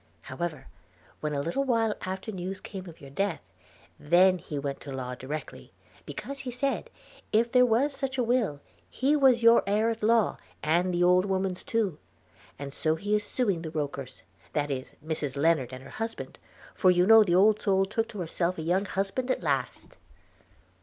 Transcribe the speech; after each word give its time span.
–However, 0.31 0.65
when 1.19 1.35
a 1.35 1.41
little 1.43 1.63
while 1.63 1.93
after 2.01 2.31
news 2.31 2.59
came 2.59 2.89
of 2.89 2.99
your 2.99 3.11
death, 3.11 3.43
then 3.99 4.39
he 4.39 4.57
went 4.57 4.79
to 4.79 4.91
law 4.91 5.13
directly; 5.13 5.73
because, 6.07 6.39
he 6.39 6.49
said, 6.49 6.89
if 7.31 7.51
there 7.51 7.67
was 7.67 7.95
such 7.95 8.17
a 8.17 8.23
will, 8.23 8.61
he 8.89 9.15
was 9.15 9.43
your 9.43 9.61
heir 9.67 9.91
at 9.91 10.01
law, 10.01 10.37
and 10.63 10.91
the 10.91 11.03
old 11.03 11.25
woman's 11.25 11.63
too:– 11.63 11.99
and 12.57 12.73
so 12.73 12.95
he 12.95 13.15
is 13.15 13.23
suing 13.23 13.61
the 13.61 13.69
Rokers; 13.69 14.23
that 14.53 14.71
is, 14.71 14.93
Mrs 15.05 15.35
Lennard 15.35 15.71
and 15.71 15.83
her 15.83 15.89
husband; 15.91 16.39
for 16.73 16.89
you 16.89 17.05
know 17.05 17.23
the 17.23 17.35
old 17.35 17.61
soul 17.61 17.85
took 17.85 18.07
to 18.07 18.21
herself 18.21 18.57
a 18.57 18.63
young 18.63 18.85
husband 18.85 19.29
at 19.29 19.43
last.' 19.43 19.97